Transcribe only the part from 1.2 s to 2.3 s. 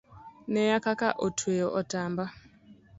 otweyo otamba